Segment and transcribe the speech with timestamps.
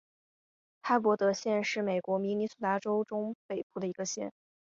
[0.81, 4.33] 哈伯德县是美国明尼苏达州中北部的一个县。